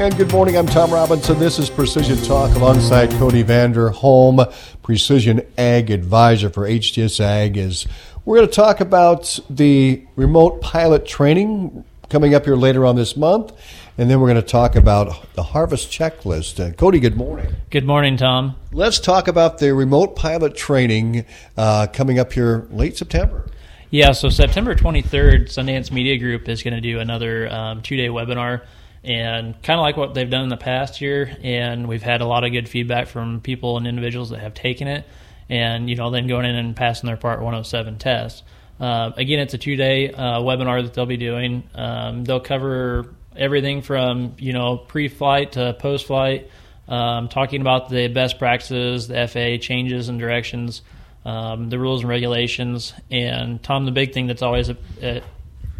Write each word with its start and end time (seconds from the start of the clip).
And 0.00 0.16
good 0.16 0.32
morning, 0.32 0.56
I'm 0.56 0.66
Tom 0.66 0.90
Robinson. 0.90 1.38
This 1.38 1.58
is 1.58 1.68
Precision 1.68 2.16
Talk 2.24 2.56
alongside 2.56 3.10
Cody 3.10 3.44
Vanderholm, 3.44 4.50
Precision 4.82 5.42
Ag 5.58 5.90
Advisor 5.90 6.48
for 6.48 6.66
HTS 6.66 7.20
Ag. 7.20 7.58
Is 7.58 7.86
we're 8.24 8.38
going 8.38 8.48
to 8.48 8.54
talk 8.54 8.80
about 8.80 9.38
the 9.50 10.02
remote 10.16 10.62
pilot 10.62 11.04
training 11.04 11.84
coming 12.08 12.34
up 12.34 12.46
here 12.46 12.56
later 12.56 12.86
on 12.86 12.96
this 12.96 13.14
month, 13.14 13.52
and 13.98 14.08
then 14.08 14.20
we're 14.20 14.28
going 14.28 14.40
to 14.40 14.48
talk 14.48 14.74
about 14.74 15.34
the 15.34 15.42
harvest 15.42 15.90
checklist. 15.90 16.66
Uh, 16.66 16.72
Cody, 16.72 16.98
good 16.98 17.18
morning. 17.18 17.54
Good 17.68 17.84
morning, 17.84 18.16
Tom. 18.16 18.56
Let's 18.72 19.00
talk 19.00 19.28
about 19.28 19.58
the 19.58 19.74
remote 19.74 20.16
pilot 20.16 20.56
training 20.56 21.26
uh, 21.58 21.88
coming 21.92 22.18
up 22.18 22.32
here 22.32 22.66
late 22.70 22.96
September. 22.96 23.50
Yeah, 23.90 24.12
so 24.12 24.30
September 24.30 24.74
23rd, 24.74 25.48
Sundance 25.48 25.92
Media 25.92 26.16
Group 26.16 26.48
is 26.48 26.62
going 26.62 26.72
to 26.72 26.80
do 26.80 27.00
another 27.00 27.52
um, 27.52 27.82
two 27.82 27.98
day 27.98 28.08
webinar 28.08 28.62
and 29.02 29.60
kind 29.62 29.78
of 29.78 29.82
like 29.82 29.96
what 29.96 30.14
they've 30.14 30.28
done 30.28 30.42
in 30.42 30.48
the 30.48 30.56
past 30.56 31.00
year. 31.00 31.36
And 31.42 31.88
we've 31.88 32.02
had 32.02 32.20
a 32.20 32.26
lot 32.26 32.44
of 32.44 32.52
good 32.52 32.68
feedback 32.68 33.08
from 33.08 33.40
people 33.40 33.76
and 33.76 33.86
individuals 33.86 34.30
that 34.30 34.40
have 34.40 34.54
taken 34.54 34.88
it, 34.88 35.06
and 35.48 35.88
you 35.88 35.96
know, 35.96 36.10
then 36.10 36.26
going 36.26 36.44
in 36.44 36.54
and 36.54 36.76
passing 36.76 37.06
their 37.06 37.16
Part 37.16 37.38
107 37.38 37.98
test. 37.98 38.44
Uh, 38.78 39.12
again, 39.16 39.40
it's 39.40 39.52
a 39.52 39.58
two-day 39.58 40.10
uh, 40.10 40.40
webinar 40.40 40.82
that 40.82 40.94
they'll 40.94 41.04
be 41.04 41.18
doing. 41.18 41.68
Um, 41.74 42.24
they'll 42.24 42.40
cover 42.40 43.14
everything 43.36 43.82
from 43.82 44.34
you 44.38 44.52
know 44.52 44.76
pre-flight 44.78 45.52
to 45.52 45.76
post-flight, 45.78 46.50
um, 46.88 47.28
talking 47.28 47.60
about 47.60 47.88
the 47.88 48.08
best 48.08 48.38
practices, 48.38 49.08
the 49.08 49.28
FAA 49.28 49.62
changes 49.62 50.08
and 50.08 50.18
directions, 50.18 50.82
um, 51.24 51.68
the 51.68 51.78
rules 51.78 52.00
and 52.00 52.08
regulations. 52.08 52.94
And 53.10 53.62
Tom, 53.62 53.84
the 53.84 53.92
big 53.92 54.14
thing 54.14 54.26
that's 54.26 54.42
always 54.42 54.70
a, 54.70 54.76
a 55.02 55.22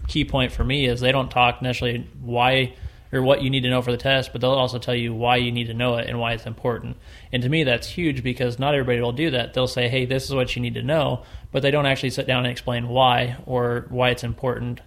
key 0.06 0.24
point 0.24 0.52
for 0.52 0.64
me 0.64 0.86
is 0.86 1.00
they 1.00 1.12
don't 1.12 1.30
talk 1.30 1.62
necessarily 1.62 2.06
why 2.20 2.74
or 3.12 3.22
what 3.22 3.42
you 3.42 3.50
need 3.50 3.62
to 3.62 3.70
know 3.70 3.82
for 3.82 3.90
the 3.90 3.98
test, 3.98 4.32
but 4.32 4.40
they'll 4.40 4.50
also 4.50 4.78
tell 4.78 4.94
you 4.94 5.12
why 5.12 5.36
you 5.36 5.50
need 5.50 5.66
to 5.66 5.74
know 5.74 5.96
it 5.96 6.08
and 6.08 6.18
why 6.18 6.32
it's 6.32 6.46
important. 6.46 6.96
And 7.32 7.42
to 7.42 7.48
me, 7.48 7.64
that's 7.64 7.88
huge 7.88 8.22
because 8.22 8.58
not 8.58 8.74
everybody 8.74 9.00
will 9.00 9.12
do 9.12 9.30
that. 9.30 9.54
They'll 9.54 9.66
say, 9.66 9.88
hey, 9.88 10.04
this 10.04 10.24
is 10.24 10.34
what 10.34 10.54
you 10.54 10.62
need 10.62 10.74
to 10.74 10.82
know, 10.82 11.24
but 11.52 11.62
they 11.62 11.70
don't 11.70 11.86
actually 11.86 12.10
sit 12.10 12.26
down 12.26 12.44
and 12.44 12.52
explain 12.52 12.88
why 12.88 13.36
or 13.46 13.86
why 13.88 14.10
it's 14.10 14.24
important. 14.24 14.80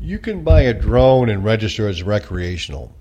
You 0.00 0.18
can 0.18 0.42
buy 0.42 0.62
a 0.62 0.74
drone 0.74 1.28
and 1.28 1.44
register 1.44 1.88
as 1.88 2.02
recreational, 2.02 2.94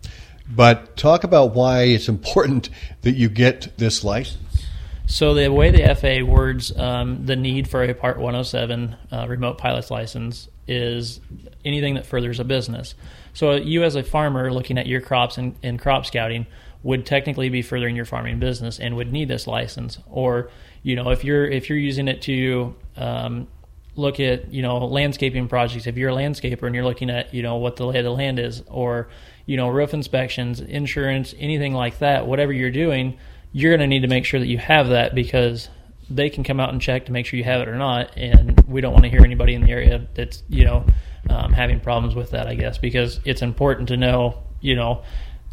but 0.49 0.97
talk 0.97 1.23
about 1.23 1.53
why 1.53 1.83
it's 1.83 2.09
important 2.09 2.69
that 3.01 3.13
you 3.13 3.29
get 3.29 3.77
this 3.77 4.03
license. 4.03 4.65
So 5.05 5.33
the 5.33 5.47
way 5.47 5.71
the 5.71 5.95
FAA 5.95 6.29
words 6.29 6.77
um, 6.77 7.25
the 7.25 7.37
need 7.37 7.69
for 7.69 7.81
a 7.81 7.93
Part 7.93 8.17
107 8.17 8.95
uh, 9.09 9.25
remote 9.29 9.57
pilot's 9.57 9.89
license 9.89 10.49
is 10.67 11.19
anything 11.63 11.95
that 11.95 12.05
furthers 12.05 12.39
a 12.39 12.43
business. 12.43 12.95
So 13.33 13.55
you, 13.55 13.83
as 13.83 13.95
a 13.95 14.03
farmer, 14.03 14.51
looking 14.51 14.77
at 14.77 14.87
your 14.87 15.01
crops 15.01 15.37
and, 15.37 15.55
and 15.63 15.79
crop 15.79 16.05
scouting, 16.05 16.47
would 16.83 17.05
technically 17.05 17.49
be 17.49 17.61
furthering 17.61 17.95
your 17.95 18.05
farming 18.05 18.39
business 18.39 18.79
and 18.79 18.95
would 18.95 19.11
need 19.11 19.27
this 19.27 19.47
license. 19.47 19.99
Or, 20.07 20.49
you 20.83 20.95
know, 20.95 21.09
if 21.09 21.23
you're 21.23 21.45
if 21.45 21.69
you're 21.69 21.77
using 21.77 22.07
it 22.07 22.21
to 22.23 22.75
um, 22.95 23.47
look 23.95 24.19
at 24.19 24.53
you 24.53 24.61
know 24.61 24.77
landscaping 24.77 25.47
projects, 25.47 25.87
if 25.87 25.97
you're 25.97 26.11
a 26.11 26.13
landscaper 26.13 26.63
and 26.63 26.75
you're 26.75 26.85
looking 26.85 27.09
at 27.09 27.33
you 27.33 27.41
know 27.41 27.57
what 27.57 27.75
the 27.75 27.85
lay 27.85 27.97
of 27.97 28.05
the 28.05 28.11
land 28.11 28.39
is, 28.39 28.63
or 28.67 29.09
you 29.45 29.57
know 29.57 29.67
roof 29.69 29.93
inspections, 29.93 30.61
insurance, 30.61 31.33
anything 31.37 31.73
like 31.73 31.99
that, 31.99 32.27
whatever 32.27 32.53
you're 32.53 32.71
doing, 32.71 33.17
you're 33.51 33.71
going 33.71 33.81
to 33.81 33.87
need 33.87 34.01
to 34.01 34.07
make 34.07 34.25
sure 34.25 34.39
that 34.39 34.47
you 34.47 34.57
have 34.57 34.89
that 34.89 35.15
because 35.15 35.69
they 36.09 36.29
can 36.29 36.43
come 36.43 36.59
out 36.59 36.71
and 36.71 36.81
check 36.81 37.05
to 37.05 37.11
make 37.11 37.25
sure 37.25 37.37
you 37.37 37.43
have 37.43 37.61
it 37.61 37.67
or 37.67 37.77
not, 37.77 38.17
and 38.17 38.59
we 38.67 38.81
don't 38.81 38.93
want 38.93 39.03
to 39.03 39.09
hear 39.09 39.23
anybody 39.23 39.53
in 39.53 39.61
the 39.61 39.71
area 39.71 40.07
that's 40.13 40.43
you 40.49 40.65
know 40.65 40.85
um, 41.29 41.53
having 41.53 41.79
problems 41.79 42.15
with 42.15 42.31
that, 42.31 42.47
I 42.47 42.55
guess, 42.55 42.77
because 42.77 43.19
it's 43.25 43.41
important 43.41 43.89
to 43.89 43.97
know, 43.97 44.43
you 44.61 44.75
know, 44.75 45.03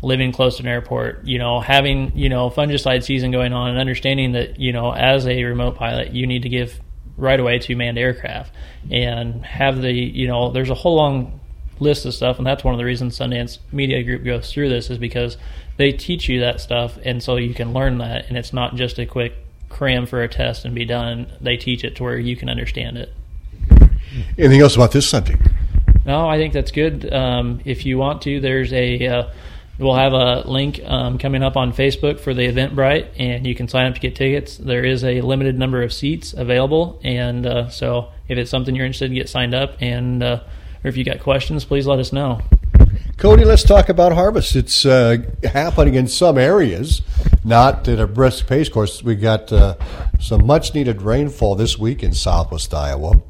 living 0.02 0.32
close 0.32 0.58
to 0.58 0.62
an 0.62 0.68
airport, 0.68 1.26
you 1.26 1.38
know, 1.38 1.60
having, 1.60 2.16
you 2.16 2.28
know, 2.28 2.50
fungicide 2.50 3.02
season 3.02 3.30
going 3.30 3.52
on 3.52 3.70
and 3.70 3.78
understanding 3.78 4.32
that, 4.32 4.60
you 4.60 4.72
know, 4.72 4.92
as 4.92 5.26
a 5.26 5.44
remote 5.44 5.76
pilot, 5.76 6.12
you 6.12 6.26
need 6.26 6.42
to 6.42 6.48
give 6.48 6.80
right 7.16 7.40
away 7.40 7.58
to 7.58 7.76
manned 7.76 7.98
aircraft 7.98 8.52
and 8.90 9.44
have 9.44 9.80
the, 9.80 9.92
you 9.92 10.28
know, 10.28 10.50
there's 10.50 10.70
a 10.70 10.74
whole 10.74 10.96
long 10.96 11.40
list 11.80 12.04
of 12.04 12.14
stuff. 12.14 12.38
And 12.38 12.46
that's 12.46 12.62
one 12.62 12.74
of 12.74 12.78
the 12.78 12.84
reasons 12.84 13.18
Sundance 13.18 13.58
Media 13.72 14.02
Group 14.02 14.24
goes 14.24 14.52
through 14.52 14.68
this 14.68 14.90
is 14.90 14.98
because 14.98 15.36
they 15.76 15.92
teach 15.92 16.28
you 16.28 16.40
that 16.40 16.60
stuff. 16.60 16.98
And 17.02 17.22
so 17.22 17.36
you 17.36 17.54
can 17.54 17.72
learn 17.72 17.98
that. 17.98 18.28
And 18.28 18.36
it's 18.36 18.52
not 18.52 18.74
just 18.74 18.98
a 18.98 19.06
quick 19.06 19.34
cram 19.74 20.06
for 20.06 20.22
a 20.22 20.28
test 20.28 20.64
and 20.64 20.74
be 20.74 20.84
done. 20.84 21.26
They 21.40 21.56
teach 21.56 21.84
it 21.84 21.96
to 21.96 22.02
where 22.02 22.18
you 22.18 22.36
can 22.36 22.48
understand 22.48 22.96
it. 22.96 23.12
Anything 24.38 24.60
else 24.60 24.76
about 24.76 24.92
this 24.92 25.08
subject? 25.08 25.42
No, 26.06 26.28
I 26.28 26.38
think 26.38 26.52
that's 26.52 26.70
good. 26.70 27.12
Um, 27.12 27.60
if 27.64 27.84
you 27.84 27.98
want 27.98 28.22
to, 28.22 28.40
there's 28.40 28.72
a 28.72 29.06
uh, 29.06 29.30
we'll 29.78 29.96
have 29.96 30.12
a 30.12 30.48
link 30.48 30.80
um, 30.84 31.18
coming 31.18 31.42
up 31.42 31.56
on 31.56 31.72
Facebook 31.72 32.20
for 32.20 32.34
the 32.34 32.42
Eventbrite, 32.42 33.08
and 33.18 33.46
you 33.46 33.54
can 33.54 33.68
sign 33.68 33.86
up 33.86 33.94
to 33.94 34.00
get 34.00 34.14
tickets. 34.14 34.56
There 34.56 34.84
is 34.84 35.02
a 35.02 35.20
limited 35.22 35.58
number 35.58 35.82
of 35.82 35.92
seats 35.92 36.34
available, 36.34 37.00
and 37.02 37.46
uh, 37.46 37.68
so 37.70 38.12
if 38.28 38.38
it's 38.38 38.50
something 38.50 38.74
you're 38.76 38.86
interested 38.86 39.10
in, 39.10 39.14
get 39.14 39.28
signed 39.28 39.54
up. 39.54 39.76
And 39.80 40.22
uh, 40.22 40.40
or 40.84 40.88
if 40.88 40.96
you 40.96 41.04
got 41.04 41.20
questions, 41.20 41.64
please 41.64 41.86
let 41.86 41.98
us 41.98 42.12
know. 42.12 42.42
Cody, 43.16 43.44
let's 43.44 43.62
talk 43.62 43.88
about 43.88 44.12
harvest. 44.12 44.54
It's 44.54 44.84
uh, 44.84 45.18
happening 45.44 45.94
in 45.94 46.08
some 46.08 46.36
areas, 46.36 47.00
not 47.44 47.86
at 47.86 48.00
a 48.00 48.06
brisk 48.06 48.46
pace. 48.46 48.68
Course, 48.68 49.02
we 49.02 49.14
got 49.14 49.52
uh, 49.52 49.76
some 50.18 50.46
much 50.46 50.74
needed 50.74 51.02
rainfall 51.02 51.54
this 51.54 51.78
week 51.78 52.02
in 52.02 52.12
southwest 52.12 52.72
Iowa. 52.72 53.20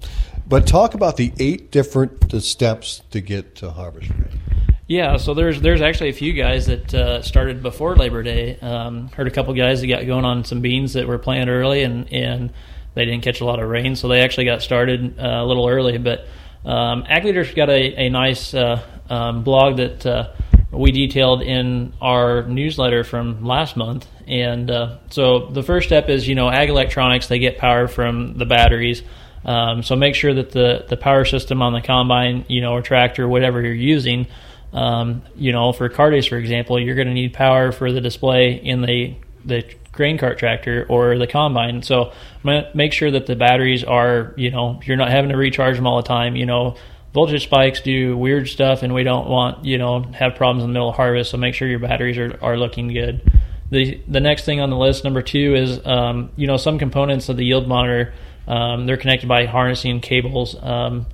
But 0.47 0.67
talk 0.67 0.95
about 0.95 1.17
the 1.17 1.33
eight 1.39 1.71
different 1.71 2.33
steps 2.43 3.03
to 3.11 3.21
get 3.21 3.57
to 3.57 3.71
harvest 3.71 4.11
rate. 4.11 4.41
Yeah, 4.87 5.17
so 5.17 5.33
there's 5.33 5.63
there's 5.63 5.81
actually 5.81 6.11
a 6.11 6.15
few 6.15 6.35
guys 6.35 6.67
that 6.67 6.93
uh, 6.93 7.23
started 7.23 7.63
before 7.63 7.97
Labor 7.97 8.23
Day. 8.23 8.59
Um, 8.61 9.09
heard 9.09 9.27
a 9.27 9.31
couple 9.31 9.55
guys 9.55 9.81
that 9.81 9.87
got 9.87 10.07
going 10.07 10.27
on 10.27 10.45
some 10.45 10.61
beans 10.61 10.93
that 10.93 11.09
were 11.09 11.17
planted 11.17 11.51
early, 11.51 11.83
and 11.83 12.13
and 12.13 12.53
they 12.95 13.07
didn't 13.07 13.23
catch 13.23 13.41
a 13.41 13.47
lot 13.47 13.63
of 13.63 13.69
rain, 13.69 13.97
so 13.97 14.09
they 14.09 14.21
actually 14.21 14.45
got 14.45 14.61
started 14.61 15.19
uh, 15.19 15.43
a 15.43 15.47
little 15.47 15.67
early. 15.67 15.97
But 15.97 16.27
um, 16.67 17.05
Ag 17.09 17.25
Leader's 17.25 17.55
got 17.55 17.71
a 17.71 18.07
a 18.07 18.11
nice 18.11 18.53
uh, 18.53 18.83
um, 19.09 19.43
blog 19.43 19.79
that 19.79 20.05
uh, 20.05 20.35
we 20.77 20.93
detailed 20.93 21.43
in 21.43 21.93
our 22.01 22.43
newsletter 22.43 23.05
from 23.05 23.45
last 23.45 23.77
month, 23.77 24.07
and 24.27 24.71
uh, 24.71 24.99
so 25.11 25.47
the 25.47 25.63
first 25.63 25.87
step 25.89 26.09
is 26.09 26.27
you 26.29 26.35
know 26.35 26.49
Ag 26.49 26.69
Electronics 26.69 27.29
they 27.29 27.39
get 27.39 27.59
power 27.59 27.89
from 27.89 28.39
the 28.39 28.47
batteries. 28.47 29.03
Um, 29.45 29.83
so 29.83 29.95
make 29.95 30.15
sure 30.15 30.33
that 30.33 30.53
the, 30.53 30.87
the 30.89 30.97
power 30.97 31.27
system 31.27 31.61
on 31.61 31.75
the 31.75 31.83
combine, 31.83 32.47
you 32.49 32.63
know, 32.63 32.73
or 32.73 32.81
tractor, 32.81 33.29
whatever 33.29 33.61
you're 33.61 33.75
using, 33.75 34.27
um, 34.73 35.23
you 35.37 35.53
know, 35.53 35.73
for 35.73 35.89
Cardace, 35.89 36.29
for 36.29 36.37
example, 36.37 36.81
you're 36.81 36.95
going 36.97 37.09
to 37.09 37.15
need 37.15 37.33
power 37.33 37.71
for 37.71 37.93
the 37.93 38.01
display 38.01 38.55
in 38.55 38.83
the 38.83 39.15
the 39.45 39.65
grain 39.93 40.19
cart 40.19 40.39
tractor 40.39 40.87
or 40.89 41.19
the 41.19 41.27
combine. 41.27 41.83
So 41.83 42.13
make 42.43 42.93
sure 42.93 43.11
that 43.11 43.27
the 43.27 43.37
batteries 43.37 43.85
are, 43.85 44.35
you 44.37 44.51
know, 44.51 44.81
you're 44.85 44.97
not 44.97 45.11
having 45.11 45.31
to 45.31 45.37
recharge 45.37 45.77
them 45.77 45.87
all 45.87 45.99
the 45.99 46.09
time. 46.09 46.35
You 46.35 46.47
know, 46.47 46.77
voltage 47.15 47.45
spikes 47.45 47.81
do 47.81 48.17
weird 48.17 48.49
stuff, 48.49 48.83
and 48.83 48.93
we 48.93 49.05
don't 49.05 49.29
want, 49.29 49.65
you 49.65 49.79
know, 49.79 50.03
have 50.13 50.35
problems 50.35 50.65
in 50.65 50.69
the 50.69 50.75
middle 50.75 50.91
of 50.91 50.97
harvest. 50.97 51.31
So 51.31 51.39
make 51.39 51.55
sure 51.55 51.67
your 51.67 51.79
batteries 51.79 52.19
are, 52.19 52.39
are 52.43 52.59
looking 52.59 52.89
good. 52.89 53.23
The 53.71 54.01
the 54.07 54.21
next 54.21 54.45
thing 54.45 54.61
on 54.61 54.69
the 54.69 54.77
list, 54.77 55.05
number 55.05 55.23
two, 55.23 55.55
is 55.55 55.85
um, 55.87 56.31
you 56.37 56.47
know 56.47 56.59
some 56.59 56.79
components 56.79 57.31
of 57.31 57.39
the 57.39 57.45
yield 57.47 57.67
monitor 57.67 58.13
um, 58.47 58.87
they're 58.87 58.97
connected 58.97 59.29
by 59.29 59.47
harnessing 59.47 60.01
cables. 60.01 60.57
Um, 60.61 61.07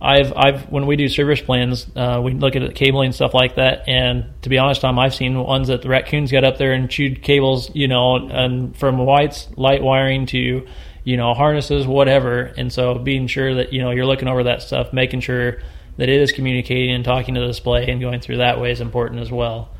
I've, 0.00 0.32
I've, 0.36 0.70
when 0.70 0.86
we 0.86 0.96
do 0.96 1.08
service 1.08 1.40
plans, 1.40 1.86
uh, 1.96 2.20
we 2.22 2.32
look 2.32 2.54
at 2.54 2.74
cabling 2.74 3.12
stuff 3.12 3.32
like 3.32 3.56
that. 3.56 3.88
And 3.88 4.26
to 4.42 4.48
be 4.48 4.58
honest, 4.58 4.82
Tom, 4.82 4.98
I've 4.98 5.14
seen 5.14 5.38
ones 5.38 5.68
that 5.68 5.82
the 5.82 5.88
raccoons 5.88 6.30
got 6.30 6.44
up 6.44 6.58
there 6.58 6.72
and 6.72 6.90
chewed 6.90 7.22
cables, 7.22 7.70
you 7.74 7.88
know, 7.88 8.16
and 8.28 8.76
from 8.76 8.98
whites 8.98 9.48
light 9.56 9.82
wiring 9.82 10.26
to, 10.26 10.66
you 11.06 11.16
know, 11.16 11.32
harnesses, 11.32 11.86
whatever. 11.86 12.42
And 12.58 12.70
so 12.70 12.98
being 12.98 13.26
sure 13.26 13.54
that, 13.54 13.72
you 13.72 13.80
know, 13.80 13.92
you're 13.92 14.04
looking 14.04 14.28
over 14.28 14.42
that 14.44 14.60
stuff, 14.60 14.92
making 14.92 15.20
sure 15.20 15.60
that 15.96 16.08
it 16.10 16.20
is 16.20 16.32
communicating 16.32 16.94
and 16.94 17.04
talking 17.04 17.34
to 17.36 17.40
the 17.40 17.46
display 17.46 17.88
and 17.88 18.00
going 18.00 18.20
through 18.20 18.38
that 18.38 18.60
way 18.60 18.72
is 18.72 18.80
important 18.82 19.20
as 19.20 19.32
well. 19.32 19.70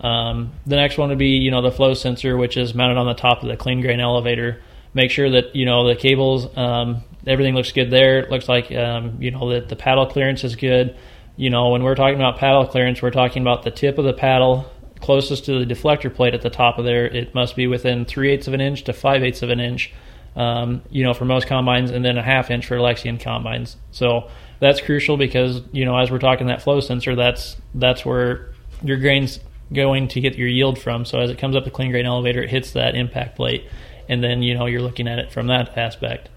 Um, 0.00 0.52
the 0.64 0.76
next 0.76 0.96
one 0.96 1.10
would 1.10 1.18
be, 1.18 1.36
you 1.36 1.50
know, 1.50 1.60
the 1.60 1.72
flow 1.72 1.92
sensor, 1.92 2.36
which 2.36 2.56
is 2.56 2.74
mounted 2.74 2.96
on 2.96 3.06
the 3.06 3.14
top 3.14 3.42
of 3.42 3.48
the 3.48 3.56
clean 3.56 3.82
grain 3.82 4.00
elevator 4.00 4.62
make 4.94 5.10
sure 5.10 5.30
that 5.30 5.54
you 5.54 5.64
know 5.64 5.86
the 5.86 5.96
cables, 5.96 6.56
um, 6.56 7.02
everything 7.26 7.54
looks 7.54 7.72
good 7.72 7.90
there. 7.90 8.20
It 8.20 8.30
looks 8.30 8.48
like 8.48 8.72
um, 8.72 9.18
you 9.20 9.30
know 9.30 9.50
that 9.50 9.68
the 9.68 9.76
paddle 9.76 10.06
clearance 10.06 10.44
is 10.44 10.56
good. 10.56 10.96
You 11.36 11.50
know, 11.50 11.70
when 11.70 11.82
we're 11.82 11.94
talking 11.94 12.16
about 12.16 12.38
paddle 12.38 12.66
clearance, 12.66 13.00
we're 13.00 13.10
talking 13.10 13.42
about 13.42 13.62
the 13.62 13.70
tip 13.70 13.98
of 13.98 14.04
the 14.04 14.12
paddle 14.12 14.70
closest 15.00 15.44
to 15.44 15.64
the 15.64 15.74
deflector 15.74 16.12
plate 16.12 16.34
at 16.34 16.42
the 16.42 16.50
top 16.50 16.78
of 16.78 16.84
there. 16.84 17.06
It 17.06 17.32
must 17.32 17.54
be 17.54 17.68
within 17.68 18.04
three 18.04 18.32
eighths 18.32 18.48
of 18.48 18.54
an 18.54 18.60
inch 18.60 18.82
to 18.84 18.92
five 18.92 19.22
eighths 19.22 19.42
of 19.42 19.50
an 19.50 19.60
inch. 19.60 19.92
Um, 20.38 20.82
you 20.90 21.02
know, 21.02 21.14
for 21.14 21.24
most 21.24 21.48
combines, 21.48 21.90
and 21.90 22.04
then 22.04 22.16
a 22.16 22.22
half 22.22 22.50
inch 22.50 22.66
for 22.66 22.76
Lexion 22.76 23.18
combines. 23.18 23.76
So 23.90 24.30
that's 24.60 24.80
crucial 24.80 25.16
because 25.16 25.62
you 25.72 25.84
know, 25.84 25.98
as 25.98 26.10
we're 26.10 26.18
talking 26.20 26.46
that 26.46 26.62
flow 26.62 26.80
sensor, 26.80 27.16
that's 27.16 27.56
that's 27.74 28.04
where 28.04 28.54
your 28.82 28.98
grain's 28.98 29.40
going 29.72 30.08
to 30.08 30.20
get 30.20 30.36
your 30.36 30.48
yield 30.48 30.78
from. 30.78 31.04
So 31.04 31.18
as 31.18 31.30
it 31.30 31.38
comes 31.38 31.56
up 31.56 31.64
the 31.64 31.70
clean 31.70 31.90
grain 31.90 32.06
elevator, 32.06 32.42
it 32.42 32.50
hits 32.50 32.70
that 32.72 32.94
impact 32.94 33.36
plate 33.36 33.64
and 34.08 34.24
then 34.24 34.42
you 34.42 34.54
know 34.54 34.66
you're 34.66 34.82
looking 34.82 35.06
at 35.06 35.18
it 35.18 35.30
from 35.30 35.48
that 35.48 35.76
aspect. 35.76 36.28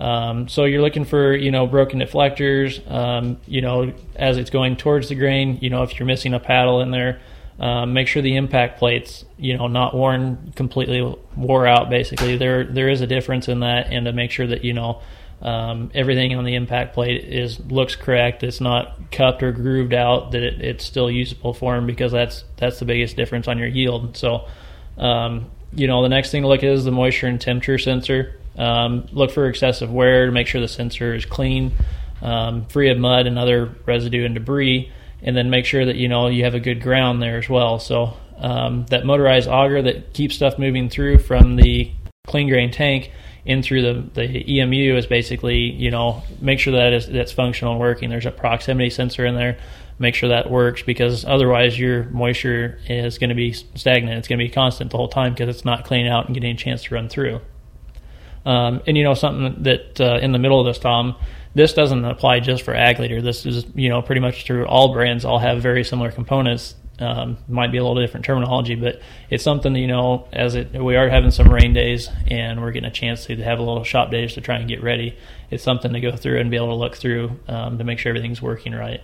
Um, 0.00 0.48
so 0.48 0.64
you're 0.64 0.82
looking 0.82 1.04
for 1.04 1.34
you 1.34 1.50
know 1.50 1.66
broken 1.66 2.00
deflectors. 2.00 2.90
Um, 2.90 3.38
you 3.46 3.60
know 3.60 3.92
as 4.16 4.38
it's 4.38 4.50
going 4.50 4.76
towards 4.76 5.08
the 5.08 5.14
grain. 5.14 5.58
You 5.60 5.70
know 5.70 5.82
if 5.82 5.98
you're 5.98 6.06
missing 6.06 6.34
a 6.34 6.40
paddle 6.40 6.80
in 6.80 6.90
there. 6.90 7.20
Um, 7.60 7.92
make 7.92 8.06
sure 8.06 8.22
the 8.22 8.36
impact 8.36 8.78
plates, 8.78 9.24
you 9.36 9.56
know, 9.56 9.66
not 9.66 9.92
worn 9.92 10.52
completely 10.54 11.02
wore 11.36 11.66
out. 11.66 11.90
Basically, 11.90 12.36
there 12.36 12.62
there 12.64 12.88
is 12.88 13.00
a 13.00 13.06
difference 13.06 13.48
in 13.48 13.60
that, 13.60 13.88
and 13.92 14.06
to 14.06 14.12
make 14.12 14.30
sure 14.30 14.46
that 14.46 14.64
you 14.64 14.74
know 14.74 15.02
um, 15.42 15.90
everything 15.92 16.36
on 16.36 16.44
the 16.44 16.54
impact 16.54 16.94
plate 16.94 17.24
is 17.24 17.58
looks 17.58 17.96
correct. 17.96 18.44
It's 18.44 18.60
not 18.60 19.10
cupped 19.10 19.42
or 19.42 19.50
grooved 19.50 19.92
out. 19.92 20.30
That 20.32 20.44
it, 20.44 20.60
it's 20.60 20.84
still 20.84 21.10
usable 21.10 21.52
for 21.52 21.74
them 21.74 21.86
because 21.86 22.12
that's 22.12 22.44
that's 22.58 22.78
the 22.78 22.84
biggest 22.84 23.16
difference 23.16 23.48
on 23.48 23.58
your 23.58 23.68
yield. 23.68 24.16
So, 24.16 24.46
um, 24.96 25.50
you 25.72 25.88
know, 25.88 26.02
the 26.02 26.08
next 26.08 26.30
thing 26.30 26.42
to 26.42 26.48
look 26.48 26.62
at 26.62 26.70
is 26.70 26.84
the 26.84 26.92
moisture 26.92 27.26
and 27.26 27.40
temperature 27.40 27.78
sensor. 27.78 28.40
Um, 28.56 29.08
look 29.10 29.32
for 29.32 29.48
excessive 29.48 29.92
wear 29.92 30.26
to 30.26 30.32
make 30.32 30.46
sure 30.46 30.60
the 30.60 30.68
sensor 30.68 31.12
is 31.12 31.24
clean, 31.24 31.72
um, 32.22 32.66
free 32.66 32.90
of 32.90 32.98
mud 32.98 33.26
and 33.26 33.36
other 33.36 33.74
residue 33.84 34.24
and 34.24 34.34
debris 34.34 34.92
and 35.22 35.36
then 35.36 35.50
make 35.50 35.64
sure 35.64 35.84
that 35.84 35.96
you 35.96 36.08
know 36.08 36.28
you 36.28 36.44
have 36.44 36.54
a 36.54 36.60
good 36.60 36.82
ground 36.82 37.22
there 37.22 37.38
as 37.38 37.48
well. 37.48 37.78
So 37.78 38.14
um, 38.38 38.86
that 38.90 39.04
motorized 39.04 39.48
auger 39.48 39.82
that 39.82 40.12
keeps 40.12 40.36
stuff 40.36 40.58
moving 40.58 40.88
through 40.88 41.18
from 41.18 41.56
the 41.56 41.90
clean 42.26 42.48
grain 42.48 42.70
tank 42.70 43.10
in 43.44 43.62
through 43.62 43.82
the, 43.82 44.10
the 44.14 44.60
EMU 44.60 44.96
is 44.96 45.06
basically 45.06 45.58
you 45.58 45.90
know 45.90 46.22
make 46.40 46.60
sure 46.60 46.74
that 46.74 46.92
is 46.92 47.06
that's 47.08 47.32
functional 47.32 47.72
and 47.72 47.80
working. 47.80 48.10
There's 48.10 48.26
a 48.26 48.30
proximity 48.30 48.90
sensor 48.90 49.24
in 49.26 49.34
there. 49.34 49.58
Make 50.00 50.14
sure 50.14 50.28
that 50.28 50.48
works 50.48 50.82
because 50.82 51.24
otherwise 51.24 51.76
your 51.76 52.04
moisture 52.04 52.78
is 52.88 53.18
going 53.18 53.30
to 53.30 53.34
be 53.34 53.52
stagnant. 53.52 54.16
It's 54.18 54.28
going 54.28 54.38
to 54.38 54.44
be 54.44 54.50
constant 54.50 54.92
the 54.92 54.96
whole 54.96 55.08
time 55.08 55.32
because 55.32 55.48
it's 55.48 55.64
not 55.64 55.84
cleaning 55.84 56.08
out 56.12 56.26
and 56.26 56.34
getting 56.34 56.54
a 56.54 56.56
chance 56.56 56.84
to 56.84 56.94
run 56.94 57.08
through. 57.08 57.40
Um, 58.46 58.80
and 58.86 58.96
you 58.96 59.02
know 59.02 59.14
something 59.14 59.64
that 59.64 60.00
uh, 60.00 60.18
in 60.22 60.30
the 60.30 60.38
middle 60.38 60.60
of 60.60 60.66
this, 60.66 60.78
Tom, 60.78 61.16
this 61.54 61.72
doesn't 61.72 62.04
apply 62.04 62.40
just 62.40 62.62
for 62.62 62.74
ag 62.74 62.98
leader. 62.98 63.20
This 63.20 63.46
is 63.46 63.66
you 63.74 63.88
know 63.88 64.02
pretty 64.02 64.20
much 64.20 64.44
through 64.44 64.66
all 64.66 64.92
brands. 64.92 65.24
All 65.24 65.38
have 65.38 65.62
very 65.62 65.84
similar 65.84 66.10
components. 66.10 66.74
Um, 67.00 67.38
might 67.46 67.70
be 67.70 67.78
a 67.78 67.84
little 67.84 68.00
different 68.00 68.26
terminology, 68.26 68.74
but 68.74 69.00
it's 69.30 69.44
something 69.44 69.72
that, 69.72 69.78
you 69.78 69.86
know 69.86 70.26
as 70.32 70.56
it 70.56 70.72
we 70.72 70.96
are 70.96 71.08
having 71.08 71.30
some 71.30 71.48
rain 71.48 71.72
days 71.72 72.10
and 72.26 72.60
we're 72.60 72.72
getting 72.72 72.88
a 72.88 72.92
chance 72.92 73.26
to 73.26 73.36
have 73.36 73.60
a 73.60 73.62
little 73.62 73.84
shop 73.84 74.10
days 74.10 74.34
to 74.34 74.40
try 74.40 74.56
and 74.56 74.68
get 74.68 74.82
ready. 74.82 75.16
It's 75.50 75.62
something 75.62 75.92
to 75.92 76.00
go 76.00 76.16
through 76.16 76.40
and 76.40 76.50
be 76.50 76.56
able 76.56 76.68
to 76.68 76.74
look 76.74 76.96
through 76.96 77.38
um, 77.46 77.78
to 77.78 77.84
make 77.84 78.00
sure 78.00 78.10
everything's 78.10 78.42
working 78.42 78.74
right. 78.74 79.00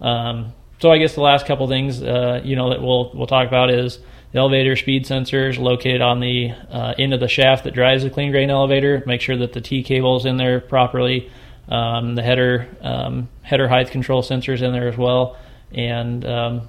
Um, 0.00 0.54
so 0.80 0.90
I 0.90 0.98
guess 0.98 1.14
the 1.14 1.22
last 1.22 1.46
couple 1.46 1.66
things 1.68 2.02
uh, 2.02 2.40
you 2.44 2.56
know 2.56 2.70
that 2.70 2.82
we'll 2.82 3.12
we'll 3.14 3.28
talk 3.28 3.46
about 3.46 3.70
is 3.70 4.00
the 4.32 4.38
elevator 4.38 4.76
speed 4.76 5.04
sensors 5.04 5.58
located 5.58 6.00
on 6.00 6.20
the 6.20 6.50
uh, 6.70 6.94
end 6.98 7.14
of 7.14 7.20
the 7.20 7.28
shaft 7.28 7.64
that 7.64 7.74
drives 7.74 8.02
the 8.02 8.10
clean 8.10 8.32
grain 8.32 8.50
elevator. 8.50 9.02
Make 9.06 9.20
sure 9.20 9.36
that 9.36 9.52
the 9.52 9.60
T 9.60 9.82
cable 9.82 10.16
is 10.16 10.26
in 10.26 10.36
there 10.36 10.60
properly. 10.60 11.30
Um, 11.68 12.14
the 12.14 12.22
header 12.22 12.68
um, 12.80 13.28
header 13.42 13.68
height 13.68 13.90
control 13.90 14.22
sensors 14.22 14.62
in 14.62 14.72
there 14.72 14.88
as 14.88 14.96
well, 14.96 15.36
and 15.72 16.24
um, 16.24 16.68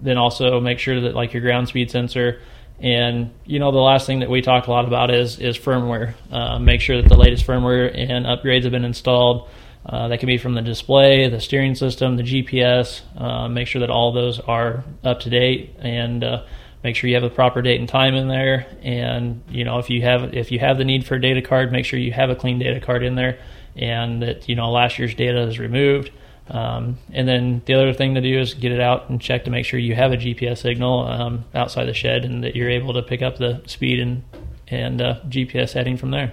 then 0.00 0.18
also 0.18 0.60
make 0.60 0.78
sure 0.78 1.00
that 1.00 1.14
like 1.14 1.32
your 1.32 1.42
ground 1.42 1.68
speed 1.68 1.90
sensor. 1.90 2.40
And 2.78 3.32
you 3.44 3.58
know 3.58 3.72
the 3.72 3.78
last 3.78 4.06
thing 4.06 4.20
that 4.20 4.30
we 4.30 4.42
talk 4.42 4.66
a 4.66 4.70
lot 4.70 4.84
about 4.84 5.10
is 5.10 5.38
is 5.38 5.58
firmware. 5.58 6.14
Uh, 6.30 6.58
make 6.58 6.80
sure 6.80 7.00
that 7.00 7.08
the 7.08 7.16
latest 7.16 7.46
firmware 7.46 7.90
and 7.96 8.26
upgrades 8.26 8.64
have 8.64 8.72
been 8.72 8.84
installed. 8.84 9.48
Uh, 9.84 10.08
that 10.08 10.18
can 10.18 10.26
be 10.26 10.36
from 10.36 10.54
the 10.54 10.62
display, 10.62 11.28
the 11.28 11.40
steering 11.40 11.76
system, 11.76 12.16
the 12.16 12.22
GPS. 12.22 13.02
Uh, 13.16 13.48
make 13.48 13.68
sure 13.68 13.80
that 13.80 13.90
all 13.90 14.12
those 14.12 14.40
are 14.40 14.84
up 15.04 15.20
to 15.20 15.30
date 15.30 15.76
and 15.78 16.24
uh, 16.24 16.44
make 16.82 16.96
sure 16.96 17.08
you 17.08 17.14
have 17.14 17.22
the 17.22 17.30
proper 17.30 17.62
date 17.62 17.80
and 17.80 17.88
time 17.88 18.14
in 18.14 18.28
there 18.28 18.66
and 18.82 19.42
you 19.48 19.64
know 19.64 19.78
if 19.78 19.90
you 19.90 20.02
have 20.02 20.34
if 20.34 20.52
you 20.52 20.58
have 20.58 20.78
the 20.78 20.84
need 20.84 21.04
for 21.04 21.14
a 21.14 21.20
data 21.20 21.42
card 21.42 21.72
make 21.72 21.84
sure 21.84 21.98
you 21.98 22.12
have 22.12 22.30
a 22.30 22.36
clean 22.36 22.58
data 22.58 22.80
card 22.80 23.02
in 23.02 23.14
there 23.16 23.38
and 23.76 24.22
that 24.22 24.48
you 24.48 24.54
know 24.54 24.70
last 24.70 24.98
year's 24.98 25.14
data 25.14 25.40
is 25.42 25.58
removed 25.58 26.10
um, 26.48 26.98
and 27.12 27.26
then 27.26 27.62
the 27.66 27.74
other 27.74 27.92
thing 27.92 28.14
to 28.14 28.20
do 28.20 28.40
is 28.40 28.54
get 28.54 28.72
it 28.72 28.80
out 28.80 29.10
and 29.10 29.20
check 29.20 29.44
to 29.44 29.50
make 29.50 29.64
sure 29.64 29.80
you 29.80 29.94
have 29.94 30.12
a 30.12 30.16
GPS 30.16 30.58
signal 30.58 31.06
um, 31.06 31.44
outside 31.54 31.86
the 31.86 31.94
shed 31.94 32.24
and 32.24 32.44
that 32.44 32.54
you're 32.54 32.70
able 32.70 32.94
to 32.94 33.02
pick 33.02 33.22
up 33.22 33.36
the 33.38 33.62
speed 33.66 34.00
and 34.00 34.22
and 34.68 35.00
uh, 35.00 35.20
GPS 35.28 35.72
heading 35.72 35.96
from 35.96 36.10
there. 36.10 36.32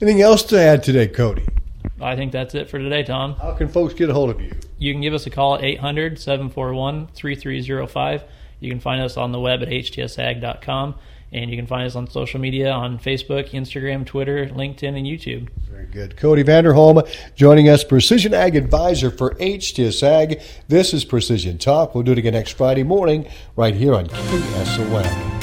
Anything 0.00 0.20
else 0.20 0.44
to 0.44 0.58
add 0.58 0.84
today, 0.84 1.08
Cody? 1.08 1.44
I 2.00 2.14
think 2.14 2.30
that's 2.30 2.54
it 2.54 2.70
for 2.70 2.78
today, 2.78 3.02
Tom. 3.02 3.34
How 3.34 3.54
can 3.54 3.68
folks 3.68 3.94
get 3.94 4.08
a 4.08 4.12
hold 4.12 4.30
of 4.30 4.40
you? 4.40 4.52
You 4.78 4.92
can 4.92 5.00
give 5.00 5.14
us 5.14 5.26
a 5.26 5.30
call 5.30 5.56
at 5.56 5.64
800 5.64 6.18
741 6.18 7.08
3305 7.08 8.24
you 8.62 8.70
can 8.70 8.78
find 8.78 9.02
us 9.02 9.16
on 9.16 9.32
the 9.32 9.40
web 9.40 9.60
at 9.62 9.68
htsag.com, 9.68 10.94
and 11.32 11.50
you 11.50 11.56
can 11.56 11.66
find 11.66 11.86
us 11.86 11.96
on 11.96 12.08
social 12.08 12.40
media 12.40 12.70
on 12.70 12.98
Facebook, 12.98 13.50
Instagram, 13.50 14.06
Twitter, 14.06 14.46
LinkedIn, 14.46 14.96
and 14.96 15.06
YouTube. 15.06 15.48
Very 15.70 15.86
good. 15.86 16.16
Cody 16.16 16.44
Vanderholm 16.44 17.08
joining 17.34 17.68
us, 17.68 17.84
Precision 17.84 18.34
Ag 18.34 18.54
Advisor 18.54 19.10
for 19.10 19.34
HTS 19.34 20.02
Ag. 20.02 20.40
This 20.68 20.92
is 20.92 21.04
Precision 21.04 21.58
Talk. 21.58 21.94
We'll 21.94 22.04
do 22.04 22.12
it 22.12 22.18
again 22.18 22.34
next 22.34 22.52
Friday 22.52 22.82
morning 22.82 23.26
right 23.56 23.74
here 23.74 23.94
on 23.94 24.06
KSOM. 24.06 25.41